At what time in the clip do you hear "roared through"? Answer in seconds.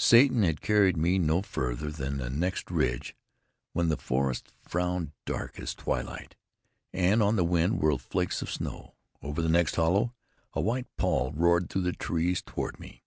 11.30-11.82